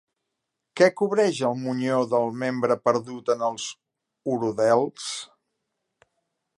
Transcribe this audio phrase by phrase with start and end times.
[0.79, 3.69] Què cobreix el monyó del membre perdut en els
[4.37, 5.15] urodels?